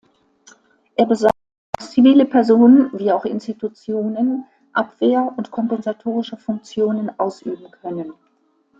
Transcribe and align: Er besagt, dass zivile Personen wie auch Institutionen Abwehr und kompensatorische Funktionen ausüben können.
Er 0.95 1.05
besagt, 1.05 1.35
dass 1.77 1.91
zivile 1.91 2.25
Personen 2.25 2.89
wie 2.97 3.11
auch 3.11 3.23
Institutionen 3.23 4.45
Abwehr 4.73 5.31
und 5.37 5.51
kompensatorische 5.51 6.37
Funktionen 6.37 7.19
ausüben 7.19 7.69
können. 7.69 8.11